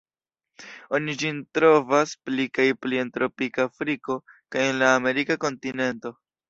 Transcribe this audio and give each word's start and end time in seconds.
Oni 0.99 1.13
ĝin 1.23 1.41
trovas 1.57 2.15
pli 2.29 2.47
kaj 2.57 2.67
pli 2.87 3.03
en 3.05 3.15
tropika 3.19 3.69
Afriko 3.73 4.21
kaj 4.33 4.69
en 4.73 4.85
la 4.85 4.93
Amerika 5.03 5.43
kontinento. 5.47 6.19